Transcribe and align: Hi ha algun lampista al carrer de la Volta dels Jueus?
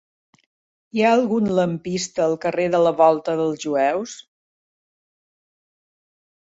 Hi 0.99 1.03
ha 1.03 1.11
algun 1.17 1.51
lampista 1.59 2.25
al 2.25 2.35
carrer 2.47 2.67
de 2.77 2.81
la 2.87 2.95
Volta 3.05 3.39
dels 3.43 3.63
Jueus? 3.67 4.19